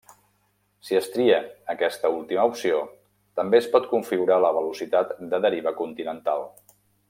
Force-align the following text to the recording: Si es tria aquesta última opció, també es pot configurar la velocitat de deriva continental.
Si 0.87 0.95
es 0.99 1.09
tria 1.15 1.35
aquesta 1.73 2.11
última 2.15 2.45
opció, 2.53 2.81
també 3.41 3.61
es 3.65 3.69
pot 3.77 3.87
configurar 3.93 4.41
la 4.47 4.53
velocitat 4.59 5.13
de 5.35 5.45
deriva 5.49 5.79
continental. 5.85 6.47